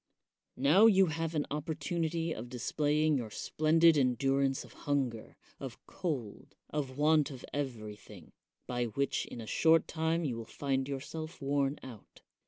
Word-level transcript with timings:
Now 0.57 0.87
you 0.87 1.05
have 1.13 1.35
an 1.35 1.45
opportunity 1.51 2.33
of 2.33 2.49
displaying 2.49 3.15
your 3.17 3.29
splendid 3.29 3.99
endurance 3.99 4.63
of 4.63 4.73
hunger, 4.89 5.37
of 5.59 5.77
cold, 5.85 6.55
of 6.71 6.97
want 6.97 7.29
of 7.29 7.45
everything; 7.53 8.31
by 8.65 8.85
which 8.85 9.27
in 9.27 9.39
a 9.39 9.45
short 9.45 9.87
time 9.87 10.23
you 10.25 10.37
will 10.37 10.43
find 10.45 10.87
yourself 10.87 11.39
worn 11.39 11.77
out. 11.83 12.21